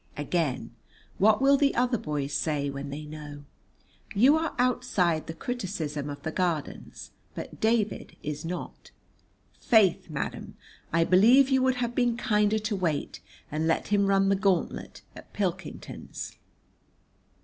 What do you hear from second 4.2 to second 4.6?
are